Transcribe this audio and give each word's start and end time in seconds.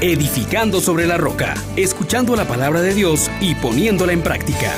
edificando 0.00 0.78
sobre 0.78 1.06
la 1.06 1.16
roca, 1.16 1.54
escuchando 1.76 2.36
la 2.36 2.44
palabra 2.44 2.80
de 2.82 2.94
Dios 2.94 3.28
y 3.40 3.56
poniéndola 3.56 4.12
en 4.12 4.22
práctica. 4.22 4.72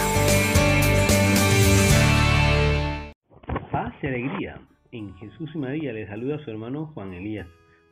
Paz 3.70 3.92
y 4.02 4.06
alegría. 4.06 4.60
En 4.92 5.14
Jesús 5.16 5.50
y 5.54 5.58
María 5.58 5.92
le 5.92 6.06
saluda 6.08 6.36
a 6.36 6.44
su 6.44 6.50
hermano 6.50 6.86
Juan 6.94 7.12
Elías, 7.12 7.46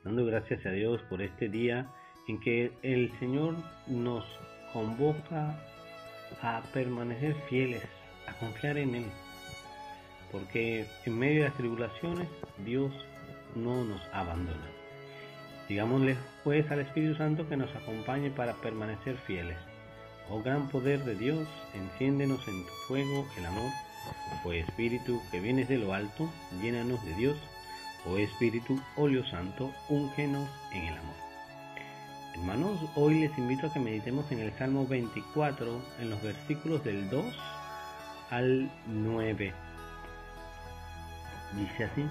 dando 0.04 0.24
gracias 0.24 0.64
a 0.64 0.70
Dios 0.70 1.02
por 1.10 1.20
este 1.20 1.50
día 1.50 1.86
en 2.28 2.40
que 2.40 2.72
el 2.82 3.12
Señor 3.20 3.56
nos 3.86 4.24
convoca 4.72 5.54
a 6.42 6.62
permanecer 6.72 7.34
fieles, 7.50 7.82
a 8.26 8.32
confiar 8.38 8.78
en 8.78 8.94
Él. 8.94 9.06
Porque 10.32 10.86
en 11.04 11.18
medio 11.18 11.42
de 11.42 11.48
las 11.48 11.58
tribulaciones 11.58 12.28
Dios 12.64 12.92
no 13.54 13.84
nos 13.84 14.00
abandona. 14.12 14.77
Digámosle 15.68 16.16
pues 16.44 16.70
al 16.70 16.80
Espíritu 16.80 17.14
Santo 17.16 17.48
que 17.48 17.56
nos 17.56 17.74
acompañe 17.76 18.30
para 18.30 18.54
permanecer 18.54 19.16
fieles. 19.26 19.58
Oh 20.30 20.42
gran 20.42 20.68
poder 20.68 21.04
de 21.04 21.14
Dios, 21.14 21.46
enciéndenos 21.74 22.46
en 22.48 22.64
tu 22.64 22.72
fuego 22.86 23.26
el 23.38 23.46
amor. 23.46 23.70
Oh 24.44 24.52
Espíritu 24.52 25.20
que 25.30 25.40
vienes 25.40 25.68
de 25.68 25.78
lo 25.78 25.92
alto, 25.92 26.30
llénanos 26.62 27.04
de 27.04 27.14
Dios. 27.14 27.36
Oh 28.06 28.16
Espíritu, 28.16 28.80
óleo 28.96 29.24
santo, 29.26 29.72
úngenos 29.88 30.48
en 30.72 30.84
el 30.84 30.96
amor. 30.96 31.16
Hermanos, 32.34 32.78
hoy 32.94 33.20
les 33.20 33.36
invito 33.36 33.66
a 33.66 33.72
que 33.72 33.80
meditemos 33.80 34.30
en 34.30 34.38
el 34.38 34.52
Salmo 34.56 34.86
24, 34.86 35.82
en 36.00 36.10
los 36.10 36.22
versículos 36.22 36.84
del 36.84 37.10
2 37.10 37.24
al 38.30 38.70
9. 38.86 39.52
Dice 41.56 41.84
así, 41.84 42.06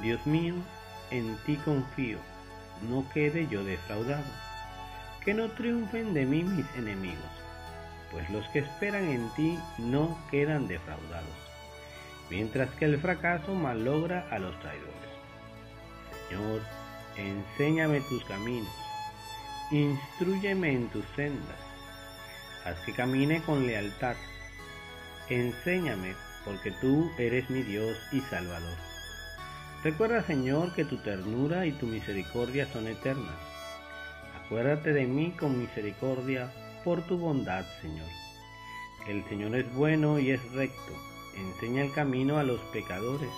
Dios 0.00 0.24
mío, 0.26 0.54
en 1.10 1.36
ti 1.44 1.56
confío, 1.56 2.18
no 2.82 3.08
quede 3.12 3.46
yo 3.48 3.64
defraudado, 3.64 4.24
que 5.24 5.34
no 5.34 5.50
triunfen 5.50 6.14
de 6.14 6.24
mí 6.24 6.42
mis 6.42 6.66
enemigos, 6.76 7.18
pues 8.10 8.28
los 8.30 8.46
que 8.48 8.60
esperan 8.60 9.08
en 9.08 9.28
ti 9.34 9.58
no 9.78 10.18
quedan 10.30 10.68
defraudados, 10.68 11.36
mientras 12.30 12.70
que 12.76 12.84
el 12.84 12.98
fracaso 12.98 13.54
malogra 13.54 14.28
a 14.30 14.38
los 14.38 14.58
traidores. 14.60 14.92
Señor, 16.28 16.60
enséñame 17.16 18.00
tus 18.02 18.24
caminos 18.24 18.86
Instruyeme 19.72 20.70
en 20.70 20.88
tus 20.90 21.04
sendas, 21.16 21.58
haz 22.64 22.78
que 22.86 22.92
camine 22.92 23.42
con 23.42 23.66
lealtad. 23.66 24.14
Enséñame, 25.28 26.14
porque 26.44 26.70
tú 26.70 27.10
eres 27.18 27.50
mi 27.50 27.64
Dios 27.64 27.98
y 28.12 28.20
Salvador. 28.20 28.76
Recuerda, 29.84 30.22
Señor, 30.22 30.74
que 30.74 30.84
tu 30.84 30.96
ternura 30.98 31.66
y 31.66 31.72
tu 31.72 31.86
misericordia 31.86 32.66
son 32.72 32.86
eternas. 32.88 33.36
Acuérdate 34.44 34.92
de 34.92 35.06
mí 35.06 35.32
con 35.32 35.58
misericordia 35.58 36.52
por 36.84 37.02
tu 37.02 37.18
bondad, 37.18 37.64
Señor. 37.80 38.08
El 39.08 39.24
Señor 39.28 39.54
es 39.54 39.72
bueno 39.74 40.18
y 40.18 40.30
es 40.30 40.52
recto. 40.52 40.92
Enseña 41.36 41.82
el 41.82 41.92
camino 41.92 42.38
a 42.38 42.42
los 42.42 42.60
pecadores. 42.72 43.30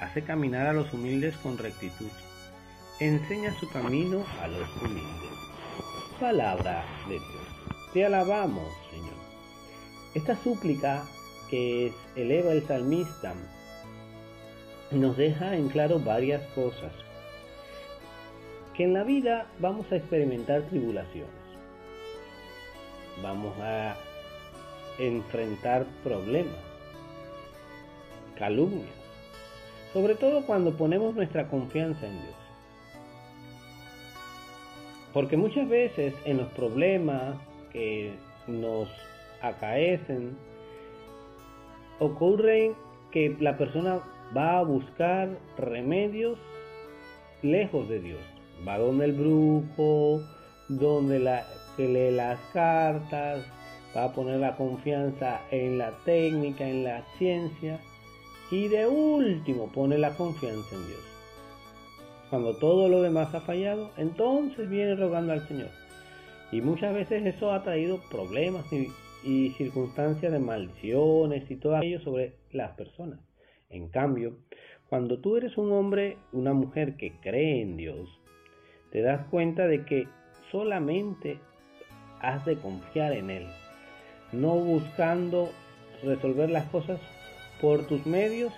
Hace 0.00 0.22
caminar 0.22 0.66
a 0.66 0.72
los 0.72 0.92
humildes 0.92 1.36
con 1.36 1.58
rectitud 1.58 2.10
enseña 3.00 3.58
su 3.58 3.68
camino 3.70 4.24
a 4.42 4.46
los 4.46 4.68
humildes. 4.76 5.30
Palabra 6.20 6.84
de 7.08 7.14
Dios. 7.14 7.92
Te 7.94 8.04
alabamos, 8.04 8.68
Señor. 8.90 9.14
Esta 10.14 10.36
súplica 10.36 11.02
que 11.48 11.94
eleva 12.14 12.52
el 12.52 12.66
salmista 12.66 13.34
nos 14.98 15.16
deja 15.16 15.56
en 15.56 15.68
claro 15.68 15.98
varias 15.98 16.42
cosas. 16.54 16.92
Que 18.74 18.84
en 18.84 18.94
la 18.94 19.04
vida 19.04 19.46
vamos 19.58 19.90
a 19.92 19.96
experimentar 19.96 20.62
tribulaciones. 20.62 21.30
Vamos 23.22 23.54
a 23.60 23.96
enfrentar 24.98 25.86
problemas, 26.02 26.58
calumnias, 28.38 28.88
sobre 29.92 30.14
todo 30.14 30.46
cuando 30.46 30.76
ponemos 30.76 31.14
nuestra 31.14 31.48
confianza 31.48 32.06
en 32.06 32.20
Dios. 32.22 32.34
Porque 35.12 35.36
muchas 35.36 35.68
veces 35.68 36.14
en 36.24 36.38
los 36.38 36.48
problemas 36.52 37.34
que 37.72 38.14
nos 38.46 38.88
acaecen, 39.40 40.36
ocurre 41.98 42.74
que 43.10 43.36
la 43.40 43.56
persona 43.56 44.00
va 44.36 44.58
a 44.58 44.62
buscar 44.62 45.28
remedios 45.56 46.38
lejos 47.42 47.88
de 47.88 48.00
Dios. 48.00 48.20
Va 48.66 48.78
donde 48.78 49.06
el 49.06 49.12
brujo, 49.12 50.22
donde 50.68 51.18
la, 51.18 51.44
lee 51.78 52.10
las 52.10 52.38
cartas, 52.52 53.44
va 53.96 54.04
a 54.04 54.12
poner 54.12 54.38
la 54.38 54.56
confianza 54.56 55.40
en 55.50 55.78
la 55.78 55.92
técnica, 56.04 56.68
en 56.68 56.84
la 56.84 57.02
ciencia 57.18 57.80
y 58.50 58.68
de 58.68 58.86
último 58.86 59.70
pone 59.72 59.98
la 59.98 60.14
confianza 60.14 60.74
en 60.74 60.86
Dios. 60.86 61.00
Cuando 62.30 62.56
todo 62.56 62.88
lo 62.88 63.02
demás 63.02 63.34
ha 63.34 63.40
fallado, 63.40 63.90
entonces 63.96 64.68
viene 64.68 64.94
rogando 64.94 65.32
al 65.32 65.46
Señor. 65.48 65.70
Y 66.52 66.60
muchas 66.60 66.94
veces 66.94 67.26
eso 67.26 67.52
ha 67.52 67.62
traído 67.62 68.00
problemas 68.10 68.72
y, 68.72 68.88
circunstancias 69.56 70.32
de 70.32 70.38
maldiciones 70.38 71.50
y 71.50 71.56
todo 71.56 71.76
aquello 71.76 72.00
sobre 72.00 72.34
las 72.52 72.72
personas. 72.72 73.20
En 73.68 73.88
cambio, 73.88 74.36
cuando 74.88 75.18
tú 75.18 75.36
eres 75.36 75.56
un 75.56 75.72
hombre, 75.72 76.16
una 76.32 76.52
mujer 76.52 76.96
que 76.96 77.12
cree 77.20 77.62
en 77.62 77.76
Dios, 77.76 78.08
te 78.90 79.02
das 79.02 79.26
cuenta 79.26 79.66
de 79.66 79.84
que 79.84 80.08
solamente 80.50 81.38
has 82.20 82.44
de 82.44 82.56
confiar 82.56 83.12
en 83.12 83.30
Él, 83.30 83.46
no 84.32 84.56
buscando 84.56 85.50
resolver 86.02 86.50
las 86.50 86.64
cosas 86.70 87.00
por 87.60 87.86
tus 87.86 88.04
medios 88.06 88.52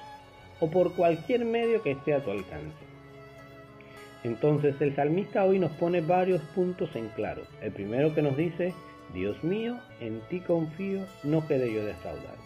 o 0.60 0.70
por 0.70 0.94
cualquier 0.94 1.44
medio 1.44 1.82
que 1.82 1.92
esté 1.92 2.14
a 2.14 2.24
tu 2.24 2.30
alcance. 2.30 2.92
Entonces 4.24 4.80
el 4.80 4.94
salmista 4.94 5.44
hoy 5.44 5.58
nos 5.58 5.72
pone 5.72 6.00
varios 6.00 6.40
puntos 6.54 6.94
en 6.94 7.08
claro. 7.08 7.42
El 7.60 7.72
primero 7.72 8.14
que 8.14 8.22
nos 8.22 8.36
dice, 8.36 8.72
Dios 9.12 9.42
mío, 9.44 9.78
en 10.00 10.20
ti 10.28 10.40
confío, 10.40 11.00
no 11.22 11.46
quede 11.46 11.72
yo 11.72 11.84
defraudado. 11.84 12.38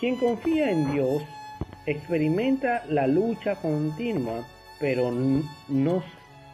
Quien 0.00 0.16
confía 0.16 0.70
en 0.70 0.92
Dios 0.92 1.22
experimenta 1.86 2.84
la 2.88 3.06
lucha 3.06 3.56
continua, 3.56 4.46
pero 4.80 5.10
no 5.68 6.02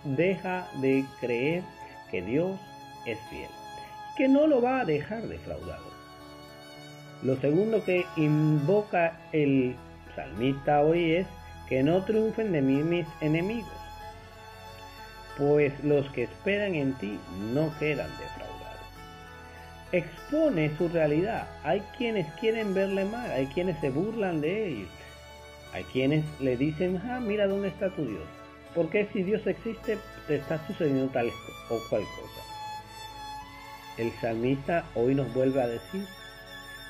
deja 0.05 0.69
de 0.81 1.05
creer 1.21 1.63
que 2.11 2.23
Dios 2.23 2.59
es 3.07 3.19
fiel, 3.31 3.51
que 4.17 4.29
no 4.29 4.47
lo 4.47 4.61
va 4.61 4.81
a 4.81 4.85
dejar 4.85 5.23
defraudado. 5.29 5.89
Lo 7.23 7.37
segundo 7.41 7.85
que 7.85 8.05
invoca 8.17 9.19
el 9.33 9.75
salmista 10.15 10.83
hoy 10.83 11.13
es 11.13 11.27
que 11.69 11.83
no 11.83 12.05
triunfen 12.05 12.53
de 12.53 12.63
mí 12.63 12.83
mis 12.83 13.07
enemigos 13.21 13.79
pues 15.39 15.73
los 15.85 16.11
que 16.11 16.25
esperan 16.25 16.75
en 16.75 16.93
ti 16.95 17.19
no 17.55 17.73
quedan 17.79 18.11
defraudados. 18.19 18.58
Expone 19.93 20.77
su 20.77 20.89
realidad. 20.89 21.49
Hay 21.65 21.81
quienes 21.97 22.27
quieren 22.35 22.75
verle 22.75 23.05
mal, 23.05 23.31
hay 23.31 23.47
quienes 23.47 23.79
se 23.81 23.91
burlan 23.91 24.41
de 24.41 24.69
él, 24.69 24.89
hay 25.73 25.85
quienes 25.85 26.25
le 26.41 26.57
dicen, 26.57 27.01
ah, 27.05 27.21
mira 27.21 27.47
dónde 27.47 27.69
está 27.69 27.91
tu 27.91 28.05
Dios. 28.05 28.25
Porque 28.75 29.09
si 29.13 29.23
Dios 29.23 29.47
existe, 29.47 29.99
te 30.27 30.37
está 30.37 30.65
sucediendo 30.67 31.11
tal 31.11 31.31
o 31.71 31.81
cual 31.89 32.03
cosa. 32.03 32.43
El 33.97 34.13
salmista 34.21 34.85
hoy 34.95 35.15
nos 35.15 35.33
vuelve 35.33 35.63
a 35.63 35.67
decir 35.67 36.05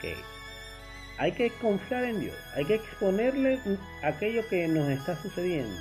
que 0.03 0.15
hay 1.19 1.33
que 1.33 1.51
confiar 1.51 2.05
en 2.05 2.21
Dios, 2.21 2.37
hay 2.55 2.65
que 2.65 2.75
exponerle 2.75 3.61
aquello 4.03 4.47
que 4.49 4.69
nos 4.69 4.89
está 4.89 5.17
sucediendo. 5.23 5.75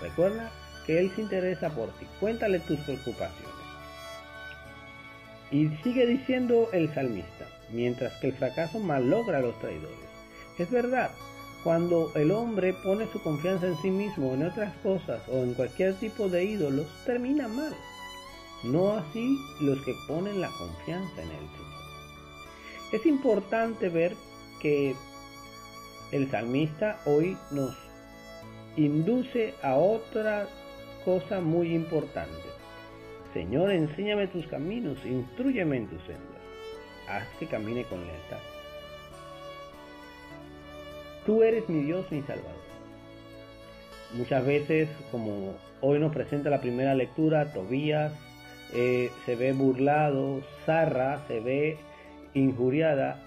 Recuerda 0.00 0.50
él 0.98 1.10
se 1.14 1.22
interesa 1.22 1.70
por 1.70 1.88
ti. 1.98 2.06
Cuéntale 2.18 2.60
tus 2.60 2.78
preocupaciones. 2.80 3.59
Y 5.50 5.68
sigue 5.82 6.06
diciendo 6.06 6.68
el 6.72 6.92
salmista, 6.94 7.46
mientras 7.72 8.12
que 8.20 8.28
el 8.28 8.34
fracaso 8.34 8.78
malogra 8.78 9.38
a 9.38 9.42
los 9.42 9.58
traidores. 9.58 9.96
Es 10.58 10.70
verdad, 10.70 11.10
cuando 11.64 12.12
el 12.14 12.30
hombre 12.30 12.72
pone 12.72 13.06
su 13.12 13.20
confianza 13.22 13.66
en 13.66 13.76
sí 13.78 13.90
mismo, 13.90 14.34
en 14.34 14.44
otras 14.44 14.74
cosas 14.78 15.20
o 15.28 15.42
en 15.42 15.54
cualquier 15.54 15.94
tipo 15.94 16.28
de 16.28 16.44
ídolos, 16.44 16.86
termina 17.04 17.48
mal. 17.48 17.74
No 18.62 18.92
así 18.92 19.38
los 19.60 19.80
que 19.82 19.94
ponen 20.06 20.40
la 20.40 20.50
confianza 20.58 21.22
en 21.22 21.30
el 21.30 21.38
Señor. 21.38 21.70
Es 22.92 23.06
importante 23.06 23.88
ver 23.88 24.14
que 24.60 24.94
el 26.12 26.30
salmista 26.30 27.00
hoy 27.06 27.36
nos 27.50 27.76
induce 28.76 29.54
a 29.62 29.76
otra 29.76 30.48
cosa 31.04 31.40
muy 31.40 31.74
importante. 31.74 32.49
Señor, 33.32 33.70
enséñame 33.70 34.26
tus 34.26 34.46
caminos, 34.46 34.98
instruyeme 35.04 35.76
en 35.76 35.86
tus 35.86 36.02
sendas. 36.02 36.40
Haz 37.08 37.26
que 37.38 37.46
camine 37.46 37.84
con 37.84 38.04
lealtad. 38.04 38.38
Tú 41.26 41.42
eres 41.42 41.68
mi 41.68 41.84
Dios, 41.84 42.10
mi 42.10 42.22
Salvador. 42.22 42.60
Muchas 44.14 44.44
veces, 44.44 44.88
como 45.12 45.54
hoy 45.80 46.00
nos 46.00 46.12
presenta 46.12 46.50
la 46.50 46.60
primera 46.60 46.94
lectura, 46.94 47.52
Tobías 47.52 48.12
eh, 48.74 49.10
se 49.26 49.36
ve 49.36 49.52
burlado, 49.52 50.40
zarra, 50.66 51.20
se 51.28 51.40
ve 51.40 51.76
injuriada 52.34 53.20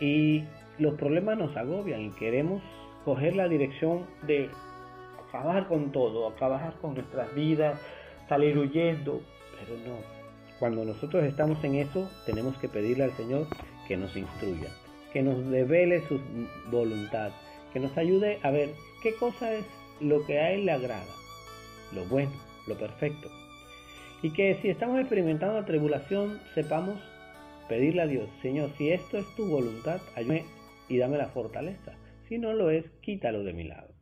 y 0.00 0.44
los 0.78 0.94
problemas 0.94 1.38
nos 1.38 1.56
agobian 1.56 2.00
y 2.00 2.10
queremos 2.10 2.62
coger 3.04 3.36
la 3.36 3.48
dirección 3.48 4.06
de 4.26 4.48
acabar 5.28 5.66
con 5.66 5.92
todo, 5.92 6.28
acabar 6.28 6.74
con 6.80 6.94
nuestras 6.94 7.34
vidas, 7.34 7.80
salir 8.28 8.58
huyendo, 8.58 9.20
pero 9.58 9.78
no. 9.86 9.96
Cuando 10.58 10.84
nosotros 10.84 11.24
estamos 11.24 11.62
en 11.64 11.76
eso, 11.76 12.10
tenemos 12.26 12.56
que 12.58 12.68
pedirle 12.68 13.04
al 13.04 13.12
Señor 13.12 13.46
que 13.88 13.96
nos 13.96 14.16
instruya, 14.16 14.68
que 15.12 15.22
nos 15.22 15.44
revele 15.46 16.00
su 16.08 16.20
voluntad, 16.70 17.32
que 17.72 17.80
nos 17.80 17.96
ayude 17.98 18.38
a 18.42 18.50
ver 18.50 18.70
qué 19.02 19.14
cosa 19.14 19.52
es 19.52 19.64
lo 20.00 20.24
que 20.26 20.38
a 20.38 20.52
Él 20.52 20.66
le 20.66 20.72
agrada, 20.72 21.04
lo 21.94 22.04
bueno, 22.06 22.32
lo 22.66 22.76
perfecto. 22.76 23.28
Y 24.22 24.32
que 24.32 24.56
si 24.62 24.70
estamos 24.70 25.00
experimentando 25.00 25.60
la 25.60 25.66
tribulación, 25.66 26.40
sepamos 26.54 26.98
pedirle 27.68 28.02
a 28.02 28.06
Dios, 28.06 28.28
Señor, 28.42 28.70
si 28.78 28.90
esto 28.90 29.18
es 29.18 29.26
tu 29.36 29.46
voluntad, 29.46 30.00
ayúdame 30.14 30.44
y 30.88 30.98
dame 30.98 31.18
la 31.18 31.28
fortaleza. 31.28 31.92
Si 32.28 32.38
no 32.38 32.52
lo 32.52 32.70
es, 32.70 32.84
quítalo 33.02 33.44
de 33.44 33.52
mi 33.52 33.64
lado. 33.64 33.94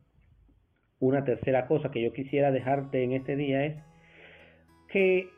Una 0.99 1.25
tercera 1.25 1.67
cosa 1.67 1.91
que 1.91 2.01
yo 2.01 2.13
quisiera 2.13 2.51
dejarte 2.51 3.03
en 3.03 3.11
este 3.11 3.35
día 3.35 3.65
es 3.65 3.75
que 4.93 5.33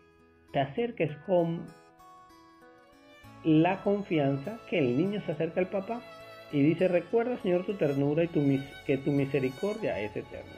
te 0.52 0.60
acerques 0.60 1.16
con 1.26 1.66
la 3.46 3.82
confianza 3.84 4.60
que 4.70 4.80
el 4.80 4.98
niño 4.98 5.22
se 5.26 5.32
acerca 5.32 5.62
al 5.62 5.70
papá 5.70 6.02
y 6.52 6.62
dice, 6.62 6.90
recuerda 6.90 7.42
Señor 7.42 7.66
tu 7.66 7.74
ternura 7.76 8.26
y 8.26 8.28
tu, 8.28 8.42
que 8.86 8.98
tu 8.98 9.12
misericordia 9.12 10.00
es 10.02 10.16
eterna. 10.16 10.52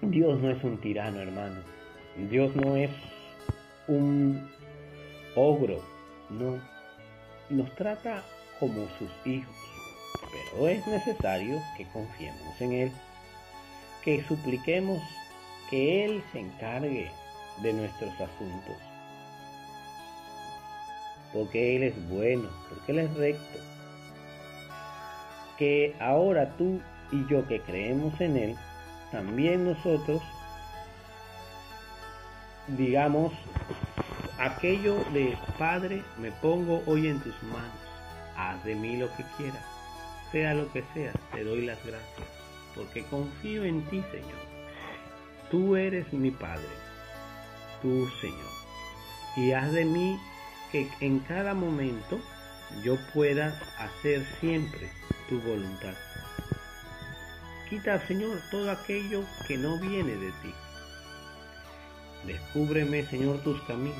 Dios 0.00 0.40
no 0.40 0.50
es 0.50 0.64
un 0.64 0.78
tirano, 0.78 1.20
hermano. 1.20 1.60
Dios 2.30 2.56
no 2.56 2.74
es 2.74 2.90
un 3.86 4.48
ogro, 5.36 5.80
no. 6.30 6.58
Nos 7.50 7.74
trata 7.76 8.24
como 8.58 8.88
sus 8.98 9.10
hijos, 9.26 9.54
pero 10.30 10.68
es 10.68 10.86
necesario 10.86 11.60
que 11.76 11.84
confiemos 11.92 12.60
en 12.60 12.72
Él, 12.72 12.92
que 14.02 14.24
supliquemos 14.24 15.00
que 15.72 16.04
Él 16.04 16.22
se 16.32 16.40
encargue 16.40 17.10
de 17.62 17.72
nuestros 17.72 18.12
asuntos, 18.12 18.76
porque 21.32 21.76
Él 21.76 21.84
es 21.84 22.08
bueno, 22.10 22.50
porque 22.68 22.92
Él 22.92 22.98
es 22.98 23.14
recto, 23.14 23.58
que 25.56 25.96
ahora 25.98 26.50
tú 26.58 26.78
y 27.10 27.26
yo 27.26 27.48
que 27.48 27.62
creemos 27.62 28.20
en 28.20 28.36
Él, 28.36 28.56
también 29.12 29.64
nosotros 29.64 30.20
digamos 32.68 33.32
aquello 34.38 35.02
de 35.14 35.38
Padre, 35.58 36.02
me 36.18 36.32
pongo 36.32 36.82
hoy 36.84 37.08
en 37.08 37.18
tus 37.20 37.42
manos, 37.44 37.72
haz 38.36 38.62
de 38.62 38.74
mí 38.74 38.98
lo 38.98 39.08
que 39.16 39.24
quieras, 39.38 39.64
sea 40.32 40.52
lo 40.52 40.70
que 40.70 40.84
sea, 40.92 41.14
te 41.32 41.44
doy 41.44 41.64
las 41.64 41.82
gracias, 41.82 42.28
porque 42.74 43.04
confío 43.04 43.64
en 43.64 43.82
ti, 43.88 44.04
Señor. 44.10 44.61
Tú 45.52 45.76
eres 45.76 46.10
mi 46.14 46.30
Padre, 46.30 46.66
tú, 47.82 48.08
Señor, 48.22 48.52
y 49.36 49.52
haz 49.52 49.70
de 49.70 49.84
mí 49.84 50.18
que 50.70 50.88
en 51.00 51.18
cada 51.18 51.52
momento 51.52 52.18
yo 52.82 52.96
pueda 53.12 53.48
hacer 53.78 54.26
siempre 54.40 54.90
tu 55.28 55.38
voluntad. 55.42 55.92
Quita, 57.68 58.00
Señor, 58.08 58.40
todo 58.50 58.70
aquello 58.70 59.24
que 59.46 59.58
no 59.58 59.78
viene 59.78 60.16
de 60.16 60.30
ti. 60.40 60.54
Descúbreme, 62.26 63.04
Señor, 63.04 63.42
tus 63.42 63.60
caminos 63.64 63.98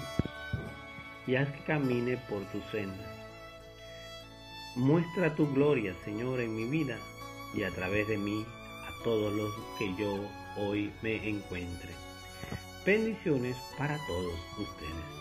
y 1.26 1.36
haz 1.36 1.50
que 1.50 1.64
camine 1.64 2.16
por 2.30 2.46
tu 2.46 2.62
senda. 2.70 3.14
Muestra 4.74 5.34
tu 5.34 5.52
gloria, 5.52 5.94
Señor, 6.02 6.40
en 6.40 6.56
mi 6.56 6.64
vida 6.64 6.96
y 7.52 7.64
a 7.64 7.70
través 7.72 8.08
de 8.08 8.16
mí 8.16 8.42
a 8.88 9.04
todos 9.04 9.34
los 9.34 9.52
que 9.78 9.94
yo 9.96 10.41
hoy 10.56 10.92
me 11.02 11.16
encuentre. 11.28 11.90
Bendiciones 12.84 13.56
para 13.78 13.98
todos 14.06 14.34
ustedes. 14.58 15.12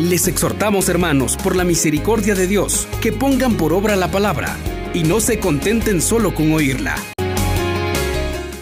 Les 0.00 0.28
exhortamos, 0.28 0.88
hermanos, 0.88 1.36
por 1.36 1.56
la 1.56 1.64
misericordia 1.64 2.34
de 2.36 2.46
Dios, 2.46 2.86
que 3.02 3.12
pongan 3.12 3.56
por 3.56 3.72
obra 3.72 3.96
la 3.96 4.10
palabra 4.10 4.56
y 4.94 5.02
no 5.02 5.20
se 5.20 5.40
contenten 5.40 6.00
solo 6.00 6.34
con 6.34 6.52
oírla. 6.52 6.94